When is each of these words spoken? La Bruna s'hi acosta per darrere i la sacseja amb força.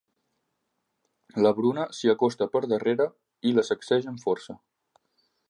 La 1.45 1.51
Bruna 1.59 1.83
s'hi 1.97 2.11
acosta 2.13 2.49
per 2.57 2.63
darrere 2.73 3.09
i 3.51 3.53
la 3.59 3.67
sacseja 3.71 4.13
amb 4.15 4.27
força. 4.27 4.59